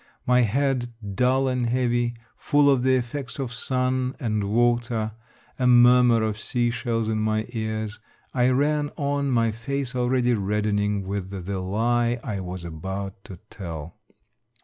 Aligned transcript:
My 0.25 0.41
head 0.41 0.93
dull 1.13 1.47
and 1.47 1.67
heavy, 1.67 2.15
full 2.35 2.71
of 2.71 2.81
the 2.81 2.95
effects 2.95 3.37
of 3.37 3.53
sun 3.53 4.15
and 4.19 4.45
water, 4.45 5.11
a 5.59 5.67
murmur 5.67 6.23
of 6.23 6.39
sea 6.39 6.71
shells 6.71 7.07
in 7.07 7.19
my 7.19 7.45
ears, 7.49 7.99
I 8.33 8.49
ran 8.49 8.89
on, 8.97 9.29
my 9.29 9.51
face 9.51 9.95
already 9.95 10.33
reddening 10.33 11.03
with 11.05 11.29
the 11.29 11.59
lie 11.59 12.19
I 12.23 12.39
was 12.39 12.65
about 12.65 13.23
to 13.25 13.37
tell. 13.51 13.93